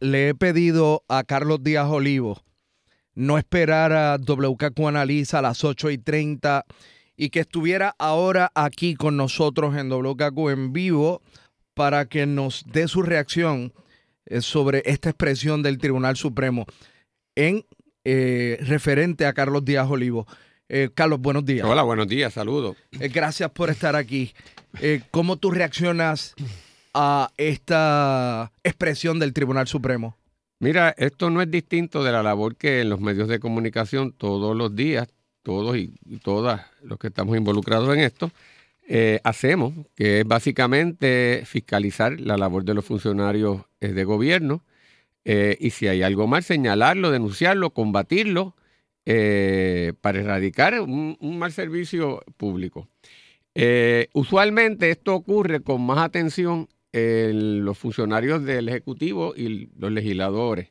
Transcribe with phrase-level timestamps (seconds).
[0.00, 2.44] le he pedido a Carlos Díaz Olivo
[3.14, 6.64] no esperar a WKQ Analiza a las 8 y 30
[7.16, 11.22] y que estuviera ahora aquí con nosotros en WKQ en vivo
[11.74, 13.72] para que nos dé su reacción
[14.26, 16.66] eh, sobre esta expresión del Tribunal Supremo
[17.36, 17.64] en
[18.04, 20.26] eh, referente a Carlos Díaz Olivo.
[20.68, 21.66] Eh, Carlos, buenos días.
[21.66, 22.76] Hola, buenos días, saludos.
[22.98, 24.34] Eh, gracias por estar aquí.
[25.12, 26.34] ¿Cómo tú reaccionas
[26.94, 30.16] a esta expresión del Tribunal Supremo?
[30.60, 34.56] Mira, esto no es distinto de la labor que en los medios de comunicación todos
[34.56, 35.08] los días,
[35.42, 38.30] todos y, todas los que estamos involucrados en esto,
[38.86, 44.62] eh, hacemos, que es básicamente fiscalizar la labor de los funcionarios eh, de gobierno
[45.24, 48.54] eh, y si hay algo mal, señalarlo, denunciarlo, combatirlo
[49.04, 52.88] para erradicar un, mal servicio público.
[54.14, 60.70] Usualmente esto ocurre con más atención en los funcionarios del Ejecutivo y los legisladores.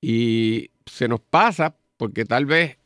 [0.00, 2.78] Y se nos pasa porque tal vez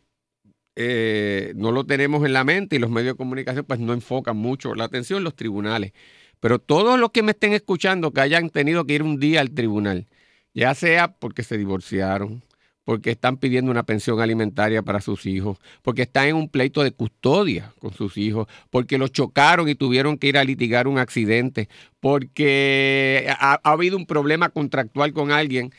[0.75, 4.37] eh, no lo tenemos en la mente y los medios de comunicación pues no enfocan
[4.37, 5.93] mucho la atención los tribunales.
[6.41, 9.53] Pero todos los que me estén escuchando que hayan tenido que ir un día al
[9.53, 10.09] tribunal,
[10.53, 12.43] ya sea porque se divorciaron,
[12.89, 16.91] porque están pidiendo una pensión alimentaria para sus hijos, porque están en un pleito de
[16.91, 21.69] custodia con sus hijos, porque los chocaron y tuvieron que ir a litigar un accidente,
[22.01, 25.71] porque ha, ha habido un problema contractual con alguien,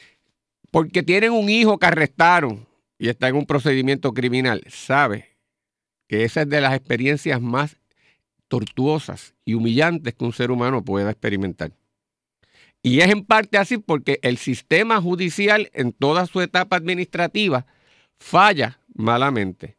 [0.70, 2.68] porque tienen un hijo que arrestaron
[3.00, 5.30] y está en un procedimiento criminal, sabe
[6.08, 7.78] que esa es de las experiencias más
[8.47, 11.72] tortuosas y humillantes que un ser humano pueda experimentar.
[12.81, 17.66] Y es en parte así porque el sistema judicial en toda su etapa administrativa
[18.17, 19.78] falla malamente.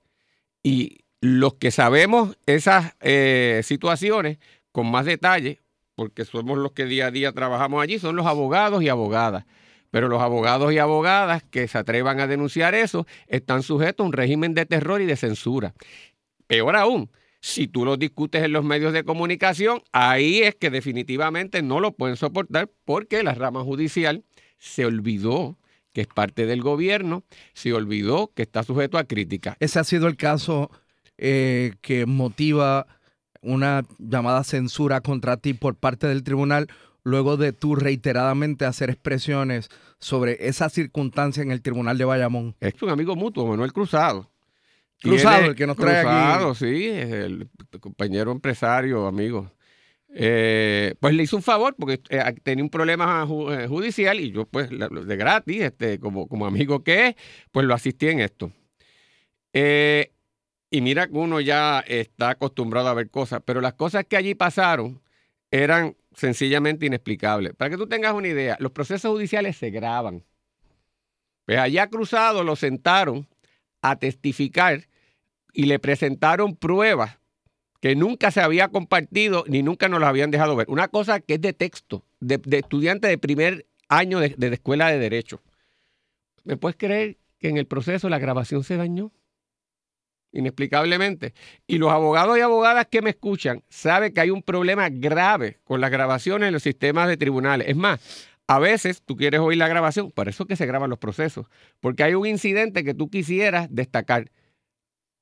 [0.62, 4.38] Y los que sabemos esas eh, situaciones
[4.72, 5.60] con más detalle,
[5.94, 9.44] porque somos los que día a día trabajamos allí, son los abogados y abogadas.
[9.90, 14.12] Pero los abogados y abogadas que se atrevan a denunciar eso están sujetos a un
[14.12, 15.74] régimen de terror y de censura.
[16.46, 21.62] Peor aún, si tú lo discutes en los medios de comunicación, ahí es que definitivamente
[21.62, 24.24] no lo pueden soportar porque la rama judicial
[24.58, 25.56] se olvidó
[25.92, 29.56] que es parte del gobierno, se olvidó que está sujeto a crítica.
[29.58, 30.70] Ese ha sido el caso
[31.18, 32.86] eh, que motiva
[33.42, 36.68] una llamada censura contra ti por parte del tribunal
[37.02, 42.54] luego de tú reiteradamente hacer expresiones sobre esa circunstancia en el tribunal de Bayamón.
[42.60, 44.30] Es un amigo mutuo, Manuel Cruzado.
[45.00, 46.58] Cruzado, el que nos trae Cruzado, aquí.
[46.58, 47.48] sí, es el
[47.80, 49.50] compañero empresario, amigo.
[50.12, 54.32] Eh, pues le hizo un favor porque eh, tenía un problema ju- eh, judicial y
[54.32, 57.14] yo pues de gratis, este, como, como amigo que es,
[57.52, 58.50] pues lo asistí en esto.
[59.52, 60.12] Eh,
[60.70, 64.34] y mira que uno ya está acostumbrado a ver cosas, pero las cosas que allí
[64.34, 65.00] pasaron
[65.50, 67.54] eran sencillamente inexplicable.
[67.54, 70.24] Para que tú tengas una idea, los procesos judiciales se graban.
[71.46, 73.28] Pues allá cruzado lo sentaron
[73.82, 74.88] a testificar
[75.52, 77.18] y le presentaron pruebas
[77.80, 80.66] que nunca se había compartido ni nunca nos las habían dejado ver.
[80.68, 84.98] Una cosa que es de texto, de, estudiante de primer año de, de escuela de
[84.98, 85.40] derecho.
[86.44, 89.12] ¿Me puedes creer que en el proceso la grabación se dañó?
[90.32, 91.34] Inexplicablemente.
[91.66, 95.80] Y los abogados y abogadas que me escuchan saben que hay un problema grave con
[95.80, 97.68] las grabaciones en los sistemas de tribunales.
[97.68, 100.90] Es más, a veces tú quieres oír la grabación, por eso es que se graban
[100.90, 101.46] los procesos,
[101.80, 104.30] porque hay un incidente que tú quisieras destacar.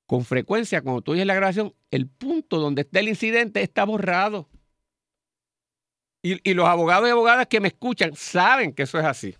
[0.08, 4.48] Con frecuencia, cuando tú oyes la grabación, el punto donde está el incidente está borrado.
[6.22, 9.36] Y, los abogados y abogadas que me escuchan saben que eso es así.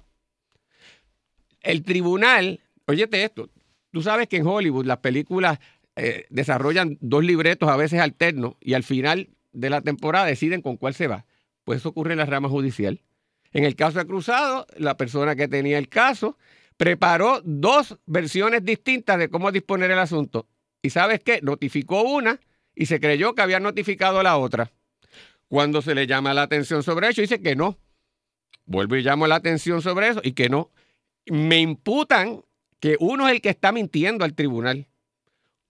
[1.63, 3.49] El tribunal, óyete esto,
[3.93, 5.59] tú sabes que en Hollywood las películas
[5.97, 10.77] eh, desarrollan dos libretos a veces alternos y al final de la temporada deciden con
[10.77, 11.25] cuál se va.
[11.65, 13.01] Pues eso ocurre en la rama judicial.
[13.53, 16.37] En el caso de Cruzado, la persona que tenía el caso
[16.77, 20.47] preparó dos versiones distintas de cómo disponer el asunto.
[20.83, 21.41] ¿Y sabes qué?
[21.43, 22.41] Notificó una
[22.75, 24.71] y se creyó que había notificado la otra.
[25.49, 27.79] Cuando se le llama la atención sobre eso, dice que no.
[28.67, 30.71] Vuelvo y llamo la atención sobre eso y que no.
[31.27, 32.43] Me imputan
[32.81, 34.87] que uno es el que está mintiendo al tribunal.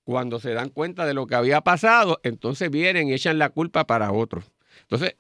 [0.05, 3.87] Cuando se dan cuenta de lo que había pasado, entonces vienen y echan la culpa
[3.87, 4.43] para otro.
[4.83, 5.17] Entonces,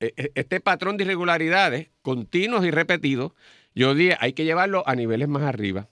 [0.00, 3.32] e, e, este patrón de irregularidades continuos y repetidos,
[3.74, 5.88] yo dije, hay que llevarlo a niveles más arriba.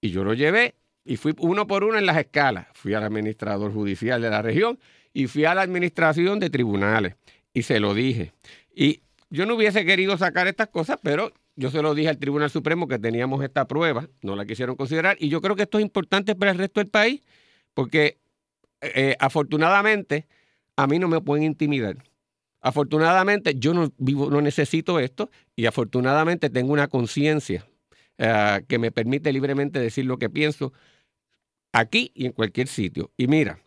[0.00, 0.74] Y yo lo llevé
[1.04, 2.66] y fui uno por uno en las escalas.
[2.74, 4.78] Fui al administrador judicial de la región
[5.12, 7.14] y fui a la administración de tribunales.
[7.52, 8.32] Y se lo dije.
[8.74, 12.50] Y yo no hubiese querido sacar estas cosas, pero yo se lo dije al Tribunal
[12.50, 15.16] Supremo que teníamos esta prueba, no la quisieron considerar.
[15.20, 17.22] Y yo creo que esto es importante para el resto del país,
[17.74, 18.18] porque
[18.80, 20.26] eh, afortunadamente
[20.76, 21.96] a mí no me pueden intimidar.
[22.60, 27.66] Afortunadamente yo no vivo, no necesito esto y afortunadamente tengo una conciencia
[28.18, 30.72] uh, que me permite libremente decir lo que pienso
[31.74, 33.10] aquí y en cualquier sitio.
[33.18, 33.58] Y mira,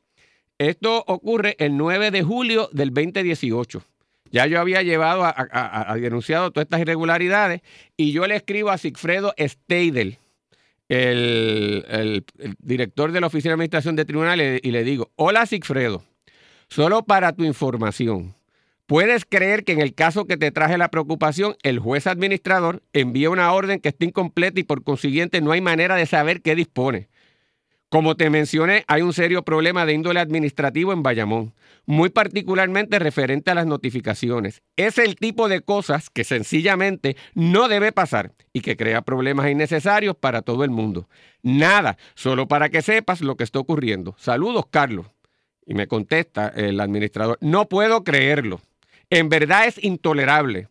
[0.57, 3.83] esto ocurre el 9 de julio del 2018.
[4.31, 7.61] Ya yo había llevado a, a, denunciado todas estas irregularidades
[7.95, 10.17] y yo le escribo a Sigfredo Steidel,
[10.89, 15.45] el, el, el, director de la Oficina de Administración de Tribunales, y le digo, hola
[15.45, 16.03] Sigfredo,
[16.67, 18.35] solo para tu información.
[18.85, 23.29] Puedes creer que en el caso que te traje la preocupación, el juez administrador envía
[23.29, 27.09] una orden que está incompleta y por consiguiente no hay manera de saber qué dispone.
[27.89, 31.53] Como te mencioné, hay un serio problema de índole administrativo en Bayamón,
[31.85, 34.61] muy particularmente referente a las notificaciones.
[34.75, 40.17] Es el tipo de cosas que sencillamente no debe pasar y que crea problemas innecesarios
[40.17, 41.07] para todo el mundo.
[41.43, 44.15] Nada, solo para que sepas lo que está ocurriendo.
[44.17, 45.05] Saludos, Carlos.
[45.65, 48.59] Y me contesta el administrador, no puedo creerlo.
[49.09, 50.67] En verdad es intolerable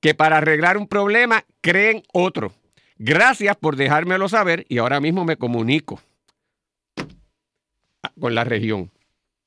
[0.00, 2.52] que para arreglar un problema creen otro.
[2.98, 6.02] Gracias por dejármelo saber y ahora mismo me comunico
[8.20, 8.90] con la región.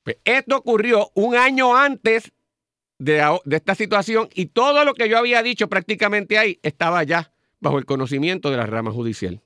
[0.02, 2.32] Pues esto ocurrió un año antes
[2.98, 7.32] de, de, esta situación y todo lo que yo había dicho prácticamente ahí estaba ya
[7.60, 9.40] bajo el conocimiento de la rama judicial.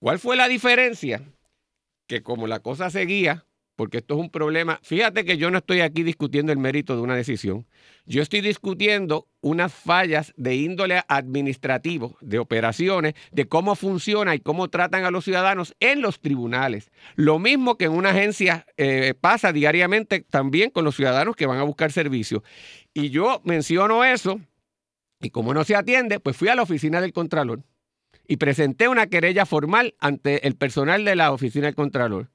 [0.00, 1.22] ¿Cuál fue la diferencia?
[2.06, 3.44] Que como la cosa seguía,
[3.78, 4.80] porque esto es un problema.
[4.82, 7.64] Fíjate que yo no estoy aquí discutiendo el mérito de una decisión.
[8.06, 14.66] Yo estoy discutiendo unas fallas de índole administrativo, de operaciones, de cómo funciona y cómo
[14.66, 16.90] tratan a los ciudadanos en los tribunales.
[17.14, 21.60] Lo mismo que en una agencia eh, pasa diariamente también con los ciudadanos que van
[21.60, 22.42] a buscar servicios.
[22.92, 24.40] Y yo menciono eso
[25.20, 27.62] y como no se atiende, pues fui a la oficina del Contralor
[28.26, 32.28] y presenté una querella formal ante el personal de la oficina del Contralor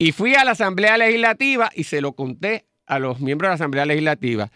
[0.00, 3.54] y fui a la Asamblea Legislativa y se lo conté a los miembros de la
[3.56, 4.50] Asamblea Legislativa.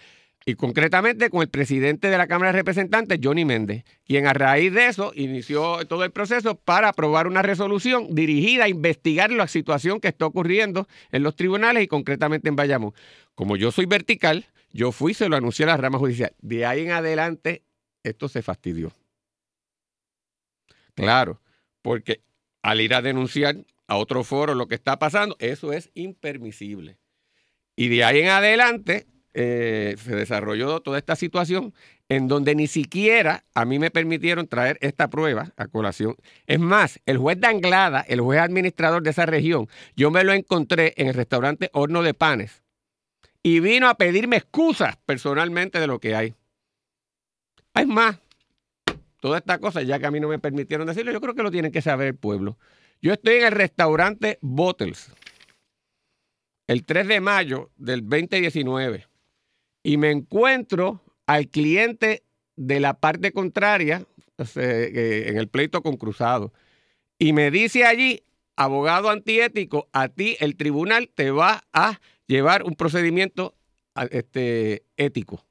[0.46, 4.72] Y concretamente con el presidente de la Cámara de Representantes, Johnny Méndez, quien a raíz
[4.72, 10.00] de eso inició todo el proceso para aprobar una resolución dirigida a investigar la situación
[10.00, 12.94] que está ocurriendo en los tribunales y concretamente en Bayamón.
[13.34, 16.32] Como yo soy vertical, yo fui se lo anuncié a la rama judicial.
[16.40, 17.62] De ahí en adelante,
[18.02, 18.92] esto se fastidió.
[20.94, 21.42] Claro,
[21.82, 22.22] porque
[22.62, 26.98] al ir a denunciar a otro foro lo que está pasando, eso es impermisible.
[27.76, 31.74] Y de ahí en adelante eh, se desarrolló toda esta situación
[32.08, 36.16] en donde ni siquiera a mí me permitieron traer esta prueba a colación.
[36.46, 40.32] Es más, el juez de Anglada, el juez administrador de esa región, yo me lo
[40.32, 42.62] encontré en el restaurante Horno de Panes
[43.42, 46.34] y vino a pedirme excusas personalmente de lo que hay.
[47.74, 48.18] Es más,
[49.20, 51.50] toda esta cosa, ya que a mí no me permitieron decirlo, yo creo que lo
[51.50, 52.56] tiene que saber el pueblo.
[53.04, 55.12] Yo estoy en el restaurante Bottles
[56.66, 59.06] el 3 de mayo del 2019
[59.82, 62.22] y me encuentro al cliente
[62.56, 64.06] de la parte contraria
[64.56, 66.54] eh, en el pleito con Cruzado.
[67.18, 68.22] Y me dice allí,
[68.56, 73.54] abogado antiético, a ti el tribunal te va a llevar un procedimiento
[74.12, 75.44] este, ético.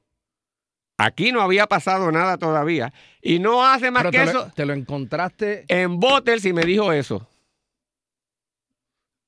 [0.98, 2.92] Aquí no había pasado nada todavía.
[3.22, 4.46] Y no hace más Pero que te, eso.
[4.46, 5.66] lo, te lo encontraste.
[5.68, 7.28] En Bottles y me dijo eso.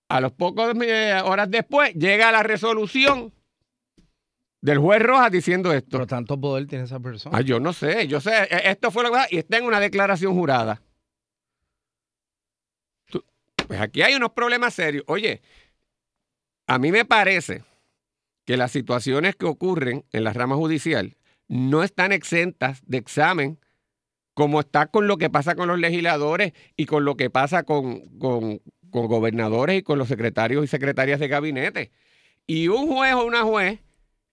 [0.09, 3.33] A los pocos eh, horas después llega la resolución
[4.61, 5.91] del juez Rojas diciendo esto.
[5.93, 7.37] Pero tanto poder tiene esa persona.
[7.37, 9.81] Ah, yo no sé, yo sé, eh, esto fue lo que y está en una
[9.81, 10.81] declaración jurada.
[13.11, 13.25] Tú-
[13.67, 15.05] Pues aquí hay unos problemas serios.
[15.09, 15.43] Oye,
[16.69, 17.65] a mí me parece
[18.45, 21.17] que las situaciones que ocurren en la rama judicial
[21.49, 23.59] no están exentas de examen,
[24.35, 28.01] como está con lo que pasa con los legisladores y con lo que pasa con,
[28.19, 28.61] con-
[28.97, 31.93] con gobernadores y con los secretarios y secretarias de gabinete.
[32.47, 33.81] Y un juez o una juez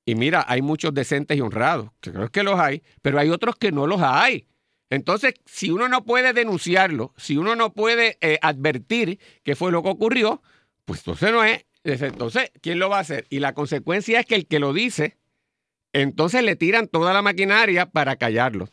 [0.05, 3.55] y mira, hay muchos decentes y honrados, que creo que los hay, pero hay otros
[3.55, 4.47] que no los hay.
[4.89, 9.81] Entonces, si uno no puede denunciarlo, si uno no puede eh, advertir qué fue lo
[9.81, 10.41] que ocurrió,
[10.85, 11.65] pues entonces no es.
[11.83, 13.25] Entonces, ¿quién lo va a hacer?
[13.29, 15.17] Y la consecuencia es que el que lo dice,
[15.93, 18.69] entonces le tiran toda la maquinaria para callarlo.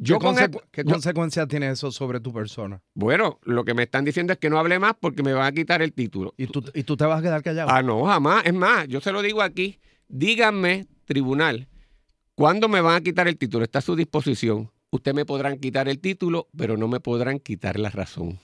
[0.00, 2.80] Yo ¿Qué, con consecu- el- qué yo- consecuencias tiene eso sobre tu persona?
[2.94, 5.52] bueno, lo que me están diciendo es que no hable más porque me van a
[5.52, 6.34] quitar el título.
[6.36, 7.68] ¿Y tú, y tú te vas a quedar callado?
[7.70, 8.46] Ah, no, jamás.
[8.46, 9.78] Es más, yo se lo digo aquí.
[10.06, 11.66] Díganme, tribunal,
[12.36, 13.64] ¿cuándo me van a quitar el título?
[13.64, 14.70] Está a su disposición.
[14.90, 18.38] Usted me podrán quitar el título, pero no me podrán quitar la razón.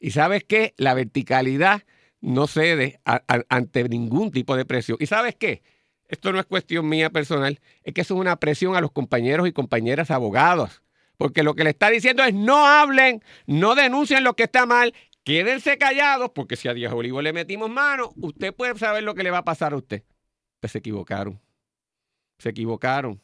[0.00, 0.74] Y sabes qué?
[0.76, 1.82] La verticalidad
[2.20, 4.96] no cede a- a- ante ningún tipo de presión.
[5.00, 5.62] ¿Y sabes qué?
[6.08, 9.46] Esto no es cuestión mía personal, es que eso es una presión a los compañeros
[9.46, 10.82] y compañeras abogados.
[11.18, 14.94] Porque lo que le está diciendo es no hablen, no denuncien lo que está mal,
[15.24, 19.22] quédense callados, porque si a Díaz Olivo le metimos mano, usted puede saber lo que
[19.22, 20.04] le va a pasar a usted.
[20.60, 21.40] Pues se equivocaron.
[22.38, 23.20] Se equivocaron.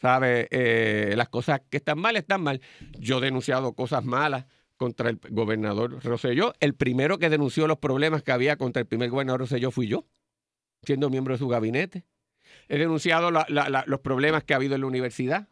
[0.00, 0.48] ¿Sabe?
[0.50, 2.60] Eh, las cosas que están mal, están mal.
[2.98, 6.52] Yo he denunciado cosas malas contra el gobernador Rosselló.
[6.60, 10.06] El primero que denunció los problemas que había contra el primer gobernador Rosselló fui yo,
[10.82, 12.04] siendo miembro de su gabinete.
[12.68, 15.48] He denunciado los problemas que ha habido en la universidad,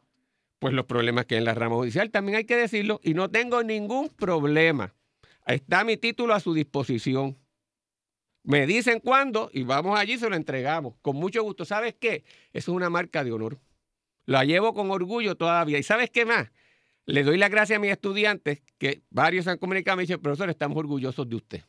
[0.59, 3.30] pues los problemas que hay en la rama judicial, también hay que decirlo, y no
[3.30, 4.94] tengo ningún problema.
[5.47, 7.37] Está mi título a su disposición.
[8.44, 10.94] Me dicen cuándo y vamos allí, se lo entregamos.
[11.02, 11.64] Con mucho gusto.
[11.64, 12.25] ¿Sabes qué?
[12.52, 13.59] Eso es una marca de honor.
[14.25, 15.78] La llevo con orgullo todavía.
[15.78, 16.50] ¿Y sabes qué más?
[17.06, 20.49] Le doy las gracias a mis estudiantes, que varios han comunicado y me dicen, profesor,
[20.49, 21.64] estamos orgullosos de usted.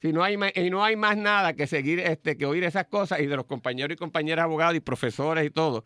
[0.00, 2.86] Si no hay, ma- y no hay más nada que seguir, este, que oír esas
[2.86, 5.84] cosas y de los compañeros y compañeras abogados y profesores y todo,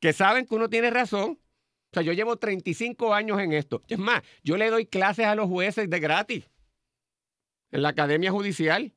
[0.00, 1.38] que saben que uno tiene razón.
[1.92, 3.82] O sea, yo llevo 35 años en esto.
[3.88, 6.50] Es más, yo le doy clases a los jueces de gratis
[7.70, 8.92] en la Academia Judicial.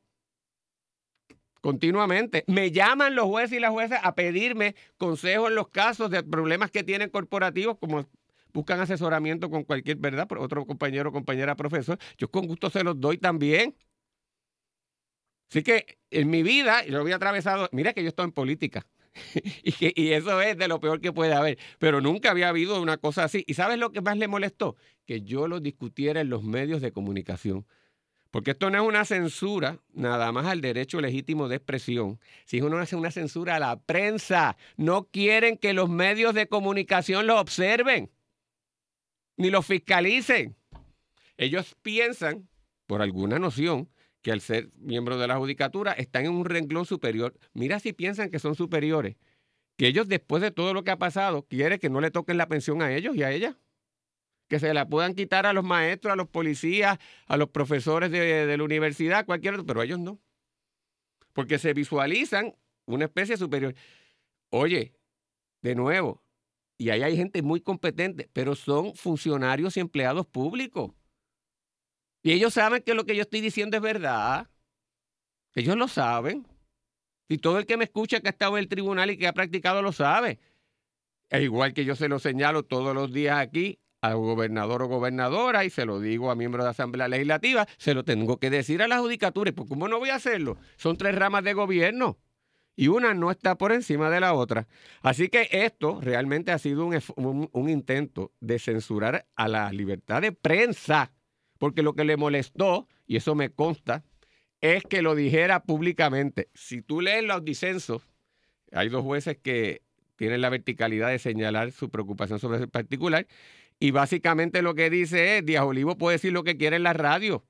[1.62, 2.46] Continuamente.
[2.48, 6.72] Me llaman los jueces y las jueces a pedirme consejos en los casos de problemas
[6.72, 8.06] que tienen corporativos, como
[8.54, 10.28] buscan asesoramiento con cualquier, ¿verdad?
[10.28, 11.98] Por otro compañero o compañera profesor.
[12.18, 13.76] Yo con gusto se los doy también.
[15.50, 18.86] Así que en mi vida, yo había atravesado, mira que yo estoy en política.
[19.64, 21.58] y, que, y eso es de lo peor que puede haber.
[21.80, 23.44] Pero nunca había habido una cosa así.
[23.48, 24.76] ¿Y sabes lo que más le molestó?
[25.06, 27.66] Que yo lo discutiera en los medios de comunicación.
[28.32, 32.78] Porque esto no es una censura nada más al derecho legítimo de expresión, si uno
[32.78, 34.56] hace una censura a la prensa.
[34.78, 38.12] No quieren que los medios de comunicación lo observen,
[39.36, 40.56] ni lo fiscalicen.
[41.38, 42.48] Ellos piensan,
[42.86, 43.90] por alguna noción,
[44.22, 47.38] que al ser miembro de la judicatura están en un renglón superior.
[47.54, 49.16] Mira si piensan que son superiores,
[49.78, 52.48] que ellos después de todo lo que ha pasado, quieren que no le toquen la
[52.48, 53.56] pensión a ellos y a ellas
[54.50, 56.98] que se la puedan quitar a los maestros, a los policías,
[57.28, 60.20] a los profesores de, de la universidad, cualquier otro, pero ellos no.
[61.34, 63.76] Porque se visualizan una especie superior.
[64.50, 64.96] Oye,
[65.62, 66.24] de nuevo,
[66.80, 70.92] y ahí hay gente muy competente, pero son funcionarios y empleados públicos.
[72.22, 74.48] Y ellos saben que lo que yo estoy diciendo es verdad.
[75.56, 76.48] Ellos lo saben.
[77.28, 79.34] Y todo el que me escucha que ha estado en el tribunal y que ha
[79.34, 80.40] practicado lo sabe.
[81.30, 85.66] E igual que yo se lo señalo todos los días aquí al gobernador o gobernadora
[85.66, 88.88] y se lo digo a miembros de Asamblea Legislativa, se lo tengo que decir a
[88.88, 89.50] la judicatura.
[89.50, 90.58] ¿Y por cómo no voy a hacerlo?
[90.78, 92.18] Son tres ramas de gobierno
[92.76, 94.68] y una no está por encima de la otra.
[95.02, 101.12] Así que esto realmente ha sido un intento de censurar a la libertad de prensa,
[101.60, 104.04] porque lo que le molestó, y eso me consta,
[104.62, 106.50] es que lo dijera públicamente.
[106.56, 108.08] Si tú lees los disensos,
[108.72, 109.84] hay dos jueces que
[110.16, 113.28] tienen la verticalidad de señalar su preocupación sobre ese particular,
[113.80, 116.94] y básicamente lo que dice es, Díaz Olivo puede decir lo que quiere en la
[116.94, 117.46] radio,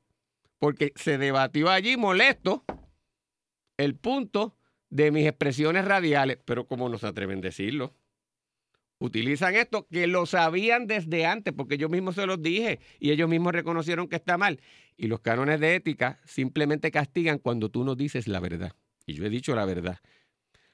[0.60, 2.64] porque se debatió allí molesto
[3.78, 4.56] el punto
[4.90, 7.94] de mis expresiones radiales, pero como no se atreven a decirlo.
[9.00, 13.30] Utilizan esto que lo sabían desde antes, porque yo mismo se los dije y ellos
[13.30, 14.60] mismos reconocieron que está mal.
[14.98, 18.74] Y los cánones de ética simplemente castigan cuando tú no dices la verdad.
[19.06, 20.00] Y yo he dicho la verdad.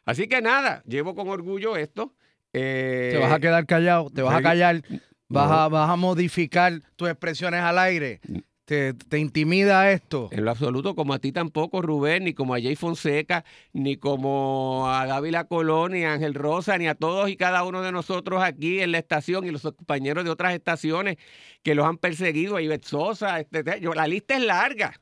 [0.05, 2.15] Así que nada, llevo con orgullo esto.
[2.51, 4.81] Eh, Te vas a quedar callado, te vas a callar,
[5.29, 5.55] vas, No.
[5.55, 8.21] a, vas a modificar tus expresiones al aire.
[8.65, 10.27] Te, intimida esto.
[10.31, 14.89] En lo absoluto, como a ti tampoco, Rubén, ni como a Jay Fonseca, ni como
[14.89, 18.41] a Dávila Colón, ni a Ángel Rosa, ni a todos y cada uno de nosotros
[18.41, 21.17] aquí en la estación y los compañeros de otras estaciones
[21.61, 24.99] que los han perseguido, a Ivette Sosa, este, este, yo- la lista es larga.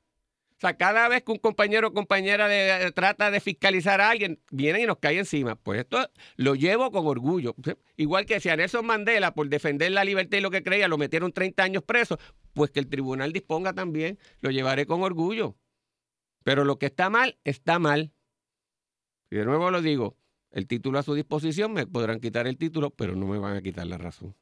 [0.58, 4.40] O sea, cada vez que un compañero o compañera de- trata de fiscalizar a alguien,
[4.52, 5.56] vienen y nos cae encima.
[5.56, 7.56] Pues esto lo llevo con orgullo.
[7.98, 10.98] Igual que si a Nelson Mandela, por defender la libertad y lo que creía, lo
[10.98, 12.18] metieron 30 años preso,
[12.54, 15.58] pues que el tribunal disponga también, lo llevaré con orgullo.
[16.44, 18.12] Pero lo que está mal, está mal.
[19.32, 20.18] Y de nuevo lo digo,
[20.52, 23.62] el título a su disposición, me podrán quitar el título, pero no me van a
[23.62, 24.36] quitar la razón.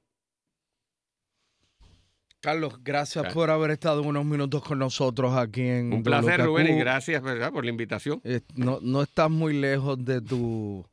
[2.41, 3.35] Carlos, gracias Claro.
[3.35, 6.41] por haber estado unos minutos con nosotros aquí en Un placer.
[6.41, 7.51] Rubén, y gracias ¿verdad?
[7.51, 8.19] por la invitación.
[8.23, 10.83] Eh, no, no estás muy lejos de tu,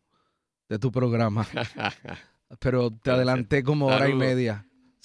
[0.68, 1.46] de tu programa,
[2.60, 4.67] pero te adelanté como hora y media.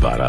[0.00, 0.28] Para,